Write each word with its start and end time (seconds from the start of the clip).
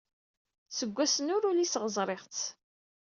Seg 0.77 0.89
wass-nni 0.95 1.33
ur 1.37 1.47
uliseɣ 1.49 1.83
ẓriɣ-tt. 1.95 2.43